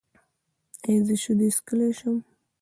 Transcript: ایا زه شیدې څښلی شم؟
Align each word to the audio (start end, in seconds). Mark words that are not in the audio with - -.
ایا 0.87 0.99
زه 1.07 1.15
شیدې 1.21 1.47
څښلی 1.55 1.89
شم؟ 1.99 2.17